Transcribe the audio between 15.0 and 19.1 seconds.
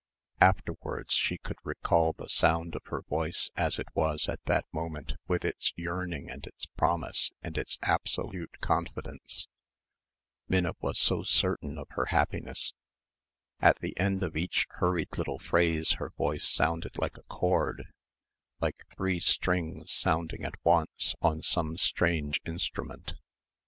little phrase her voice sounded like a chord like